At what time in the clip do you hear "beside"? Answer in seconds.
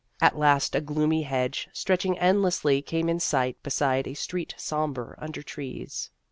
3.61-4.07